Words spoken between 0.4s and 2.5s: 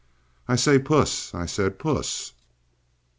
"I say, Puss!" I said. "Puss!"